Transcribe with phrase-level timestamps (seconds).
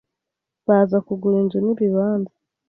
[0.67, 2.33] baza kugura inzu n’ibibanza